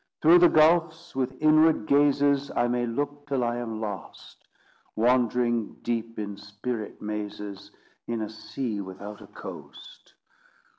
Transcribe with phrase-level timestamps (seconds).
[0.23, 4.47] Through the gulfs, with inward gazes, I may look till I am lost;
[4.95, 7.69] Wandering deep in spirit mazes,
[8.07, 10.15] In a sea without a coast.